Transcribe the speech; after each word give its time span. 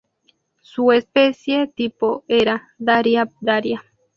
Su 0.63 0.91
especie 0.93 1.67
tipo 1.67 2.23
era 2.27 2.69
"Daria 2.79 3.29
daria". 3.39 3.83